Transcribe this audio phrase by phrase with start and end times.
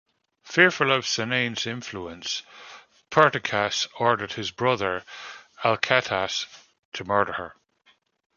[0.45, 2.41] Fearful of Cynane's influence,
[3.11, 5.03] Perdiccas ordered his brother
[5.63, 6.47] Alcetas
[6.93, 7.53] to murder her.